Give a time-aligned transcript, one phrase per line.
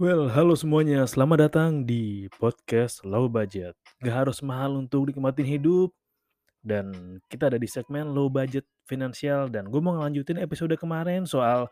[0.00, 1.04] Well, halo semuanya.
[1.04, 3.76] Selamat datang di podcast Low Budget.
[4.00, 5.92] Gak harus mahal untuk nikmatin hidup.
[6.64, 9.52] Dan kita ada di segmen Low Budget Finansial.
[9.52, 11.68] Dan gue mau ngelanjutin episode kemarin soal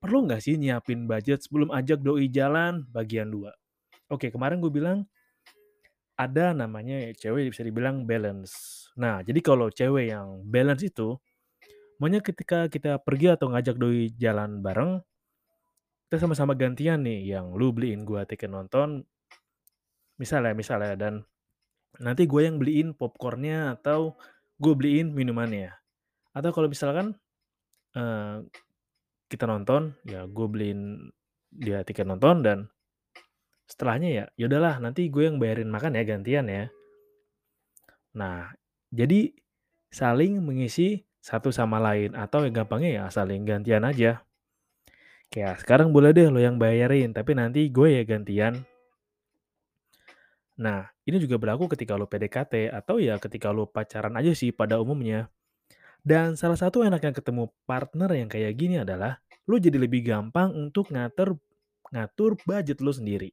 [0.00, 3.52] perlu nggak sih nyiapin budget sebelum ajak doi jalan bagian 2.
[4.16, 5.04] Oke, kemarin gue bilang
[6.16, 8.88] ada namanya cewek bisa dibilang balance.
[8.96, 11.20] Nah, jadi kalau cewek yang balance itu,
[12.00, 15.04] maunya ketika kita pergi atau ngajak doi jalan bareng,
[16.08, 19.04] kita sama-sama gantian nih, yang lu beliin gua tiket nonton,
[20.16, 21.28] misalnya, misalnya, dan
[22.00, 24.16] nanti gue yang beliin popcornnya atau
[24.56, 25.72] gue beliin minumannya.
[26.32, 27.12] Atau kalau misalkan
[27.92, 28.40] uh,
[29.28, 31.12] kita nonton, ya gue beliin
[31.48, 32.58] dia tiket nonton dan
[33.68, 36.64] setelahnya ya, ya udahlah nanti gue yang bayarin makan ya gantian ya.
[38.16, 38.52] Nah,
[38.88, 39.32] jadi
[39.92, 44.24] saling mengisi satu sama lain atau yang gampangnya ya saling gantian aja.
[45.28, 48.64] Kayak sekarang boleh deh lo yang bayarin, tapi nanti gue ya gantian.
[50.58, 54.80] Nah, ini juga berlaku ketika lo PDKT atau ya ketika lo pacaran aja sih pada
[54.80, 55.30] umumnya.
[56.02, 60.92] Dan salah satu enaknya ketemu partner yang kayak gini adalah lo jadi lebih gampang untuk
[60.92, 61.36] ngatur
[61.88, 63.32] ngatur budget lo sendiri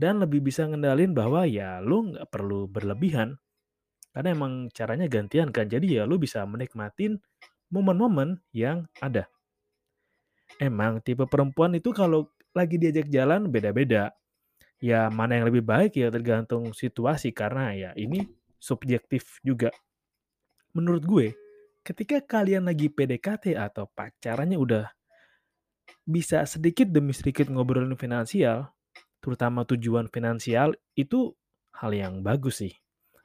[0.00, 3.36] dan lebih bisa ngendalin bahwa ya lu nggak perlu berlebihan
[4.16, 7.20] karena emang caranya gantian kan jadi ya lu bisa menikmatin
[7.68, 9.28] momen-momen yang ada
[10.56, 14.16] emang tipe perempuan itu kalau lagi diajak jalan beda-beda
[14.80, 18.24] ya mana yang lebih baik ya tergantung situasi karena ya ini
[18.56, 19.68] subjektif juga
[20.72, 21.26] menurut gue
[21.84, 24.88] ketika kalian lagi PDKT atau pacarannya udah
[26.08, 28.72] bisa sedikit demi sedikit ngobrolin finansial
[29.18, 31.34] terutama tujuan finansial itu
[31.78, 32.74] hal yang bagus sih.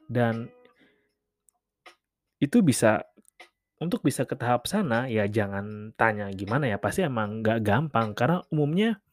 [0.06, 0.50] Dan
[2.38, 3.02] itu bisa
[3.84, 8.40] untuk bisa ke tahap sana ya jangan tanya gimana ya pasti emang nggak gampang karena
[8.48, 9.04] umumnya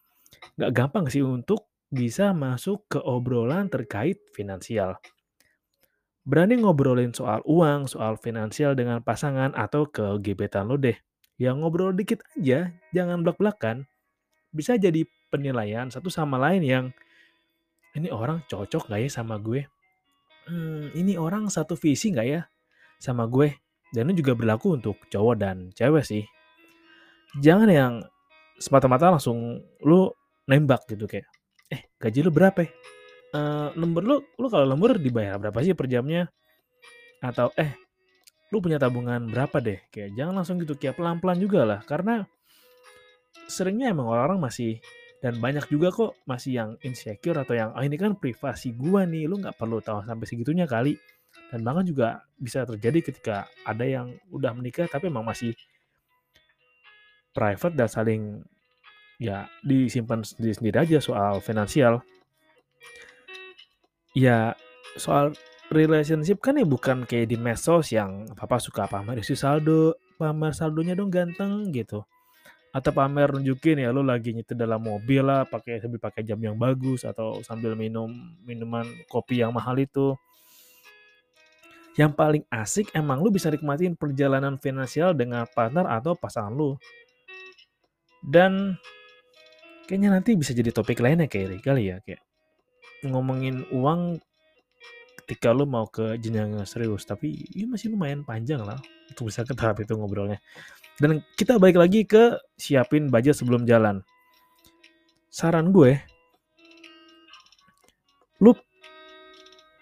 [0.57, 5.03] nggak gampang sih untuk bisa masuk ke obrolan terkait finansial.
[6.23, 10.95] Berani ngobrolin soal uang, soal finansial dengan pasangan atau ke gebetan lo deh.
[11.41, 13.89] Yang ngobrol dikit aja, jangan belak-belakan.
[14.55, 16.85] Bisa jadi penilaian satu sama lain yang
[17.99, 19.67] ini orang cocok gak ya sama gue?
[20.47, 22.47] Hmm, ini orang satu visi gak ya
[23.03, 23.57] sama gue?
[23.91, 26.23] Dan itu juga berlaku untuk cowok dan cewek sih.
[27.39, 27.93] Jangan yang
[28.59, 30.11] semata-mata langsung lu
[30.47, 31.27] nembak gitu kayak,
[31.71, 32.71] eh gaji lu berapa ya?
[33.31, 36.27] Uh, lembur lu, lu kalau lembur dibayar berapa sih per jamnya?
[37.23, 37.79] Atau eh
[38.51, 39.79] lu punya tabungan berapa deh?
[39.95, 42.27] Kayak jangan langsung gitu kayak pelan-pelan juga lah karena
[43.47, 44.83] seringnya emang orang-orang masih
[45.21, 49.29] dan banyak juga kok masih yang insecure atau yang oh ini kan privasi gua nih
[49.29, 50.97] lu nggak perlu tahu sampai segitunya kali
[51.51, 53.37] dan bahkan juga bisa terjadi ketika
[53.67, 55.55] ada yang udah menikah tapi emang masih
[57.35, 58.23] private dan saling
[59.21, 62.01] ya disimpan sendiri-sendiri aja soal finansial.
[64.17, 64.59] Ya
[64.99, 65.35] soal
[65.71, 70.99] relationship kan ya bukan kayak di medsos yang papa suka pamer isi saldo pamer saldonya
[70.99, 72.03] dong ganteng gitu.
[72.71, 76.55] Atau pamer nunjukin ya lu lagi nyetir dalam mobil lah pakai sambil pakai jam yang
[76.59, 78.11] bagus atau sambil minum
[78.47, 80.15] minuman kopi yang mahal itu
[81.99, 86.79] yang paling asik emang lu bisa nikmatin perjalanan finansial dengan partner atau pasangan lu.
[88.23, 88.77] Dan
[89.89, 92.23] kayaknya nanti bisa jadi topik lainnya kayak kali ya kayak
[93.03, 94.21] ngomongin uang
[95.25, 97.07] ketika lu mau ke jenjang serius.
[97.07, 98.79] Tapi ini masih lumayan panjang lah
[99.11, 100.39] untuk bisa ke tahap itu ngobrolnya.
[101.01, 104.05] Dan kita balik lagi ke siapin budget sebelum jalan.
[105.31, 106.03] Saran gue,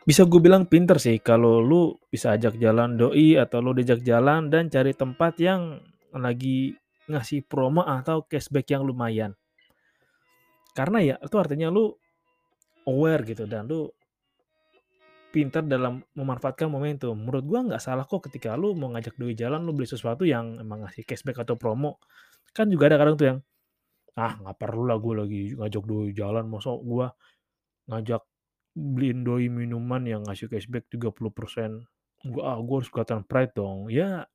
[0.09, 4.49] bisa gue bilang pinter sih kalau lu bisa ajak jalan doi atau lu diajak jalan
[4.49, 5.85] dan cari tempat yang
[6.17, 6.73] lagi
[7.13, 9.37] ngasih promo atau cashback yang lumayan.
[10.73, 11.93] Karena ya itu artinya lu
[12.89, 13.93] aware gitu dan lu
[15.29, 17.13] pintar dalam memanfaatkan momentum.
[17.13, 20.57] Menurut gua nggak salah kok ketika lu mau ngajak doi jalan, lu beli sesuatu yang
[20.57, 22.01] emang ngasih cashback atau promo.
[22.57, 23.39] Kan juga ada kadang tuh yang,
[24.17, 27.13] "Ah, nggak perlu lah gue lagi ngajak doi jalan, masa gua
[27.93, 28.25] ngajak
[28.79, 31.83] beliin doi minuman yang ngasih cashback 30%.
[32.23, 34.31] Enggak ah, gue harus kelihatan pride dong." Ya,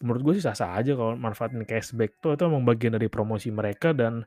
[0.00, 3.90] menurut gue sih sah-sah aja kalau manfaatin cashback tuh, itu emang bagian dari promosi mereka
[3.90, 4.24] dan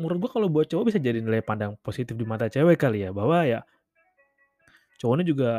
[0.00, 3.12] menurut gua kalau buat cowok bisa jadi nilai pandang positif di mata cewek kali ya,
[3.12, 3.60] bahwa ya
[4.96, 5.50] cowoknya juga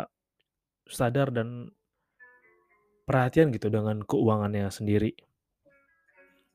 [0.89, 1.69] sadar dan
[3.05, 5.13] perhatian gitu dengan keuangannya sendiri.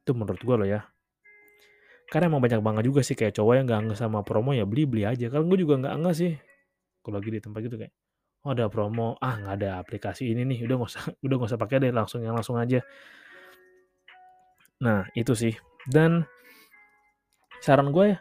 [0.03, 0.83] Itu menurut gua loh ya.
[2.07, 5.03] Karena emang banyak banget juga sih kayak cowok yang nggak ngeh sama promo ya beli-beli
[5.03, 5.27] aja.
[5.27, 6.33] Kalau gue juga nggak ngeh sih.
[7.03, 7.93] Kalau lagi di tempat gitu kayak,
[8.47, 11.61] oh ada promo, ah nggak ada aplikasi ini nih, udah nggak usah, udah nggak usah
[11.61, 12.83] pakai deh, langsung yang langsung aja.
[14.83, 15.55] Nah itu sih.
[15.87, 16.27] Dan
[17.63, 18.19] saran gue ya,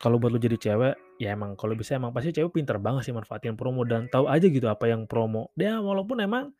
[0.00, 3.14] kalau buat lu jadi cewek, ya emang kalau bisa emang pasti cewek pinter banget sih
[3.16, 5.52] manfaatin promo dan tahu aja gitu apa yang promo.
[5.56, 6.52] Dia walaupun emang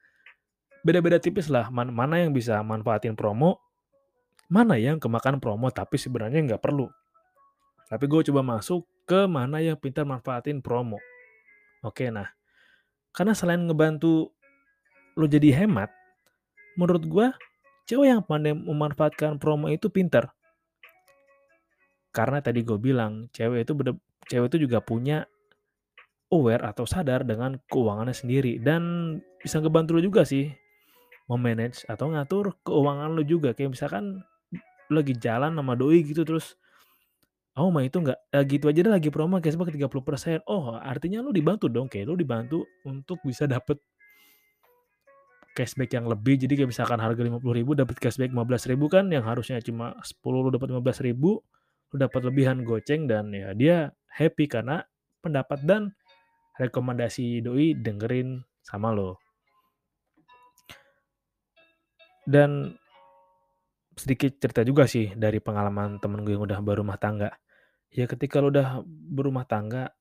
[0.85, 3.64] beda-beda tipis lah, man mana yang bisa manfaatin promo,
[4.49, 6.89] mana yang kemakan promo tapi sebenarnya nggak perlu.
[7.89, 10.99] Tapi gue coba masuk ke mana yang pintar manfaatin promo.
[11.85, 12.29] Oke, nah
[13.15, 14.33] karena selain ngebantu
[15.15, 15.93] lo jadi hemat,
[16.75, 17.27] menurut gue
[17.87, 20.33] cewek yang pandai memanfaatkan promo itu pintar.
[22.15, 23.95] Karena tadi gue bilang, cewek itu bener,
[24.27, 25.27] cewek itu juga punya
[26.33, 28.83] aware atau sadar dengan keuangannya sendiri dan
[29.39, 30.51] bisa ngebantu lo juga sih
[31.31, 34.25] memanage atau ngatur keuangan lo juga kayak misalkan
[34.91, 36.59] lo lagi jalan sama doi gitu terus
[37.55, 41.31] oh mah itu nggak eh, gitu aja deh lagi promo cashback 30% oh artinya lo
[41.31, 43.79] dibantu dong kayak lo dibantu untuk bisa dapet
[45.55, 46.35] cashback yang lebih.
[46.37, 50.19] Jadi kayak misalkan harga 50 ribu dapat cashback 15 ribu kan yang harusnya cuma 10
[50.35, 51.41] lo dapat 15 ribu
[51.95, 54.83] lo dapat lebihan goceng dan ya dia happy karena
[55.23, 55.95] pendapat dan
[56.59, 59.23] rekomendasi doi dengerin sama lo.
[62.27, 62.75] Dan
[63.95, 67.31] sedikit cerita juga sih dari pengalaman temen gue yang udah berumah tangga.
[67.95, 69.95] Ya ketika lo udah berumah tangga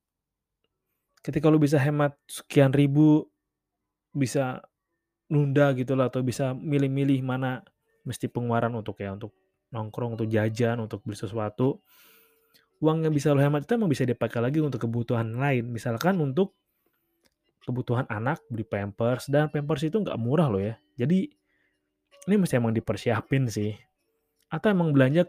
[1.23, 3.31] ketika lo bisa hemat sekian ribu
[4.11, 4.59] bisa
[5.31, 7.63] nunda gitu lah atau bisa milih-milih mana
[8.03, 9.31] mesti pengeluaran untuk ya untuk
[9.71, 11.79] nongkrong untuk jajan untuk beli sesuatu
[12.83, 15.71] uang yang bisa lo hemat itu emang bisa dipakai lagi untuk kebutuhan lain.
[15.71, 16.59] Misalkan untuk
[17.63, 20.75] kebutuhan anak beli pampers dan pampers itu nggak murah loh ya.
[20.99, 21.31] Jadi
[22.27, 23.75] ini mesti emang dipersiapin sih.
[24.47, 25.27] Atau emang belanja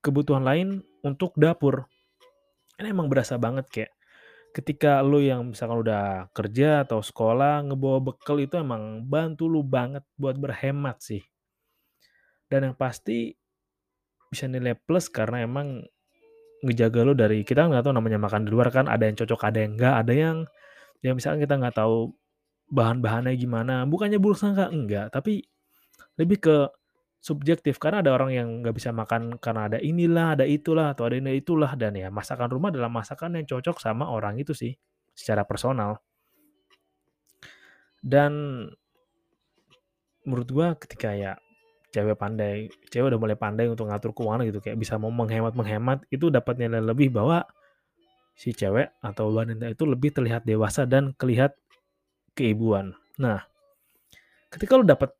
[0.00, 1.84] kebutuhan lain untuk dapur.
[2.80, 3.92] Ini emang berasa banget kayak
[4.52, 10.04] ketika lu yang misalkan udah kerja atau sekolah ngebawa bekal itu emang bantu lu banget
[10.16, 11.24] buat berhemat sih.
[12.48, 13.32] Dan yang pasti
[14.28, 15.84] bisa nilai plus karena emang
[16.64, 19.58] ngejaga lu dari kita nggak tahu namanya makan di luar kan ada yang cocok ada
[19.66, 20.36] yang enggak ada yang
[21.02, 22.14] yang misalkan kita nggak tahu
[22.70, 25.12] bahan-bahannya gimana bukannya buruk sangka enggak.
[25.12, 25.44] Tapi
[26.20, 26.56] lebih ke
[27.22, 31.22] subjektif karena ada orang yang nggak bisa makan karena ada inilah, ada itulah, atau ada
[31.22, 34.74] ini itulah dan ya masakan rumah adalah masakan yang cocok sama orang itu sih
[35.14, 36.02] secara personal.
[38.02, 38.66] Dan
[40.26, 41.38] menurut gua ketika ya
[41.94, 46.26] cewek pandai, cewek udah mulai pandai untuk ngatur keuangan gitu kayak bisa mau menghemat-menghemat itu
[46.26, 47.46] dapat nilai lebih bahwa
[48.34, 51.54] si cewek atau wanita itu lebih terlihat dewasa dan kelihat
[52.34, 52.96] keibuan.
[53.20, 53.44] Nah,
[54.50, 55.14] ketika lu dapat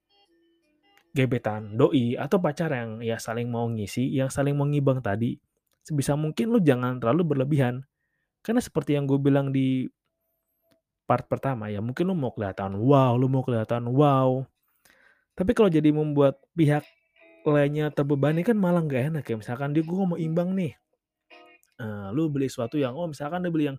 [1.13, 5.37] gebetan, doi, atau pacar yang ya saling mau ngisi, yang saling mau ngibang tadi,
[5.85, 7.85] sebisa mungkin lu jangan terlalu berlebihan.
[8.41, 9.87] Karena seperti yang gue bilang di
[11.05, 14.43] part pertama ya, mungkin lu mau kelihatan wow, lu mau kelihatan wow.
[15.37, 16.85] Tapi kalau jadi membuat pihak
[17.45, 19.37] lainnya terbebani kan malah nggak enak ya.
[19.37, 20.73] Misalkan dia gue mau imbang nih.
[21.77, 23.79] Uh, lu beli sesuatu yang, oh misalkan dia beli yang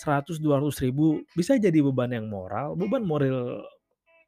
[0.00, 3.60] 100-200 ribu, bisa jadi beban yang moral, beban moral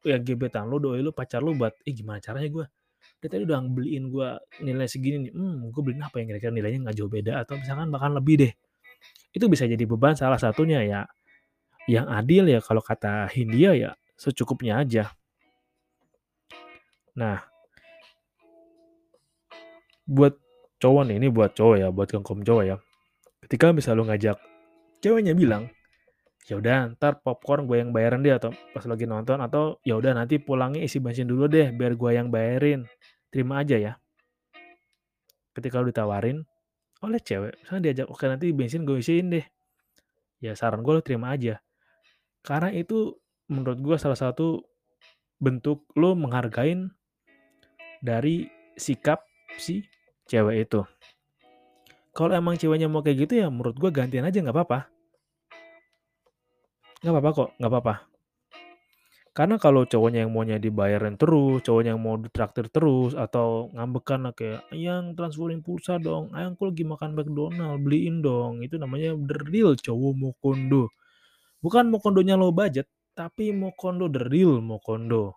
[0.03, 2.65] ya gebetan lu, doi lu, pacar lu buat, "Ih gimana caranya gue
[3.19, 4.27] dia tadi udah beliin gue
[4.63, 7.87] nilai segini nih, hmm gue beliin apa yang kira-kira nilainya nggak jauh beda atau misalkan
[7.91, 8.53] bahkan lebih deh."
[9.33, 11.01] Itu bisa jadi beban salah satunya ya,
[11.89, 15.11] yang adil ya kalau kata Hindia ya secukupnya aja.
[17.17, 17.43] Nah
[20.03, 20.35] buat
[20.83, 22.75] cowok nih, ini buat cowok ya, buat kaum cowok ya.
[23.47, 24.35] Ketika bisa lu ngajak
[25.03, 25.67] ceweknya bilang,
[26.43, 30.11] ya udah ntar popcorn gue yang bayarin dia atau pas lagi nonton atau ya udah
[30.11, 32.83] nanti pulangnya isi bensin dulu deh biar gue yang bayarin.
[33.31, 33.93] Terima aja ya.
[35.55, 36.43] Ketika lu ditawarin
[37.03, 39.45] oleh cewek misalnya diajak oke nanti bensin gue isiin deh.
[40.43, 41.63] Ya saran gue lu terima aja.
[42.43, 43.15] Karena itu
[43.47, 44.59] menurut gue salah satu
[45.39, 46.91] bentuk lo menghargain
[48.03, 49.23] dari sikap
[49.55, 49.87] si
[50.27, 50.83] cewek itu.
[52.13, 54.92] Kalau emang ceweknya mau kayak gitu ya menurut gue gantian aja nggak apa-apa.
[57.03, 57.93] Nggak apa-apa kok, nggak apa-apa.
[59.33, 64.61] Karena kalau cowoknya yang maunya dibayarin terus, cowoknya yang mau ditraktir terus, atau ngambekan kayak,
[64.71, 69.17] "Yang transferin pulsa dong, ayang aku lagi makan McDonald, beliin dong." Itu namanya
[69.49, 70.83] real cowok mau kondo.
[71.63, 75.35] Bukan mau kondonya low budget, tapi mau kondo real mau kondo.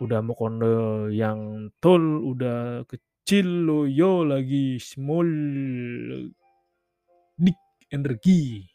[0.00, 5.28] Udah mau kondo yang tol, udah kecil loyo lagi small
[7.38, 7.58] dik
[7.90, 8.69] energi.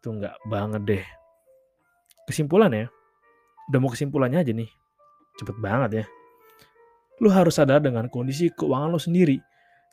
[0.00, 1.04] Itu nggak banget deh.
[2.24, 2.88] Kesimpulan ya,
[3.68, 4.70] udah mau kesimpulannya aja nih.
[5.36, 6.04] Cepet banget ya.
[7.20, 9.36] Lu harus sadar dengan kondisi keuangan lo sendiri.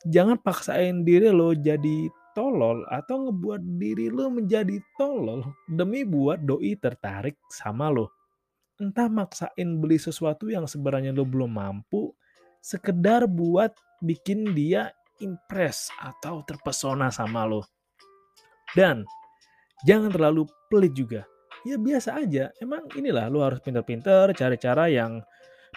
[0.08, 6.72] Jangan paksain diri lo jadi tolol atau ngebuat diri lo menjadi tolol demi buat doi
[6.80, 8.08] tertarik sama lo.
[8.80, 12.16] Entah maksain beli sesuatu yang sebenarnya lo belum mampu,
[12.64, 14.88] sekedar buat bikin dia
[15.20, 17.66] impress atau terpesona sama lo.
[18.72, 19.02] Dan
[19.86, 21.22] jangan terlalu pelit juga.
[21.66, 22.54] Ya biasa aja.
[22.62, 25.22] Emang inilah lu harus pinter-pinter cari cara yang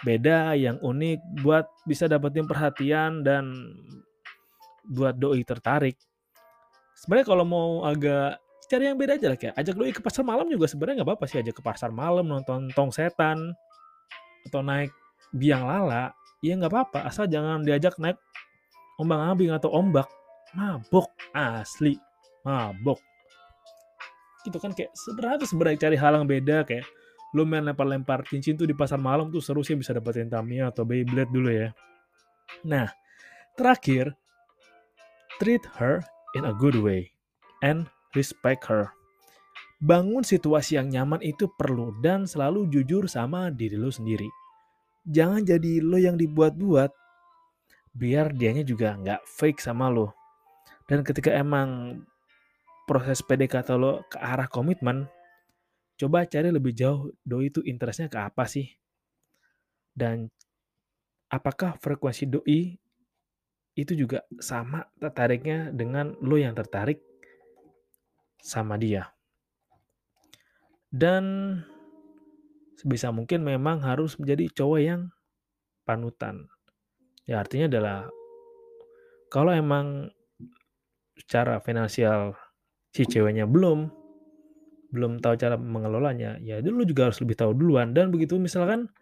[0.02, 3.50] beda, yang unik buat bisa dapetin perhatian dan
[4.88, 5.98] buat doi tertarik.
[6.98, 8.38] Sebenarnya kalau mau agak
[8.70, 11.24] cari yang beda aja lah kayak ajak doi ke pasar malam juga sebenarnya nggak apa-apa
[11.28, 11.38] sih.
[11.42, 13.52] Ajak ke pasar malam nonton tong setan
[14.48, 14.90] atau naik
[15.34, 17.06] biang lala ya nggak apa-apa.
[17.06, 18.16] Asal jangan diajak naik
[18.96, 20.06] ombang ambing atau ombak.
[20.56, 21.98] Mabok asli.
[22.42, 23.11] Mabok
[24.42, 26.86] gitu kan kayak tuh sebenarnya cari hal yang beda kayak
[27.32, 30.84] lu main lempar-lempar cincin tuh di pasar malam tuh seru sih bisa dapetin Tamiya atau
[30.84, 31.72] Beyblade dulu ya.
[32.68, 32.92] Nah,
[33.56, 34.12] terakhir
[35.40, 36.04] treat her
[36.36, 37.08] in a good way
[37.64, 38.92] and respect her.
[39.82, 44.28] Bangun situasi yang nyaman itu perlu dan selalu jujur sama diri lo sendiri.
[45.08, 46.92] Jangan jadi lo yang dibuat-buat,
[47.96, 50.14] biar dianya juga nggak fake sama lo.
[50.86, 51.98] Dan ketika emang
[52.92, 55.08] proses PDKT lo ke arah komitmen,
[55.96, 58.68] coba cari lebih jauh doi itu interestnya ke apa sih?
[59.96, 60.28] Dan
[61.32, 62.76] apakah frekuensi doi
[63.72, 67.00] itu juga sama tertariknya dengan lo yang tertarik
[68.36, 69.08] sama dia.
[70.92, 71.56] Dan
[72.76, 75.08] sebisa mungkin memang harus menjadi cowok yang
[75.88, 76.44] panutan.
[77.24, 77.98] Ya artinya adalah
[79.32, 80.12] kalau emang
[81.16, 82.36] secara finansial
[82.92, 83.88] si ceweknya belum
[84.92, 87.96] belum tahu cara mengelolanya, ya dulu juga harus lebih tahu duluan.
[87.96, 88.92] Dan begitu misalkan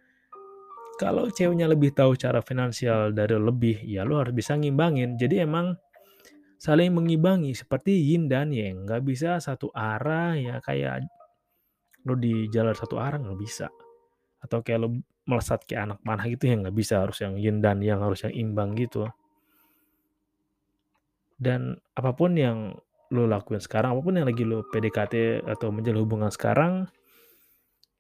[1.03, 5.19] kalau ceweknya lebih tahu cara finansial dari lebih, ya lo harus bisa ngimbangin.
[5.19, 5.75] Jadi emang
[6.63, 8.87] saling mengimbangi seperti yin dan yang.
[8.87, 11.11] Nggak bisa satu arah ya kayak
[12.07, 13.67] lo di jalan satu arah nggak bisa.
[14.39, 14.89] Atau kayak lo
[15.27, 17.03] melesat kayak anak panah gitu ya nggak bisa.
[17.03, 19.11] Harus yang yin dan yang harus yang imbang gitu.
[21.41, 22.77] Dan apa pun yang
[23.11, 26.87] lo lakuin sekarang, apa pun yang lagi lo PDKT atau menjalin hubungan sekarang,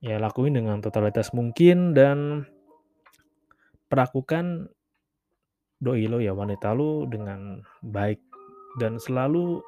[0.00, 2.49] ya lakuin dengan totalitas mungkin dan
[3.90, 4.71] perlakukan
[5.83, 8.21] doi lo ya wanita lo dengan baik
[8.79, 9.59] dan selalu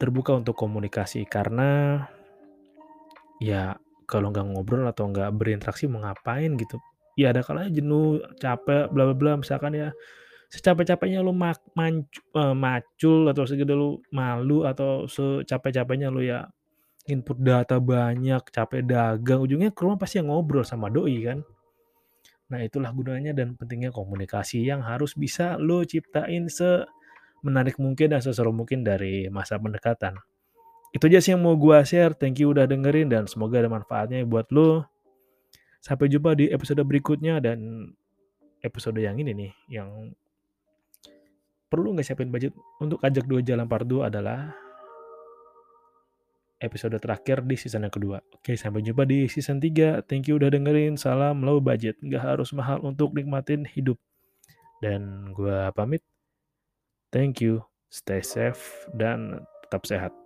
[0.00, 2.00] terbuka untuk komunikasi karena
[3.36, 3.76] ya
[4.08, 6.80] kalau nggak ngobrol atau nggak berinteraksi mau ngapain gitu?
[7.20, 9.92] Ya ada kalanya jenuh capek bla bla bla misalkan ya
[10.50, 16.50] secapek-capeknya lu mak mancu, uh, macul atau segede lu malu atau secapek-capeknya lu ya
[17.06, 21.38] input data banyak, capek dagang, ujungnya ke rumah pasti yang ngobrol sama doi kan.
[22.50, 26.82] Nah itulah gunanya dan pentingnya komunikasi yang harus bisa lo ciptain se
[27.40, 30.18] menarik mungkin dan seseru mungkin dari masa pendekatan.
[30.90, 32.18] Itu aja sih yang mau gue share.
[32.18, 34.82] Thank you udah dengerin dan semoga ada manfaatnya buat lo.
[35.80, 37.88] Sampai jumpa di episode berikutnya dan
[38.60, 40.12] episode yang ini nih, yang
[41.70, 44.50] perlu nggak siapin budget untuk ajak dua jalan part 2 adalah
[46.60, 48.20] episode terakhir di season yang kedua.
[48.36, 50.04] Oke, sampai jumpa di season 3.
[50.04, 51.00] Thank you udah dengerin.
[51.00, 51.96] Salam low budget.
[52.04, 53.96] Nggak harus mahal untuk nikmatin hidup.
[54.84, 56.04] Dan gue pamit.
[57.08, 57.64] Thank you.
[57.90, 60.19] Stay safe dan tetap sehat.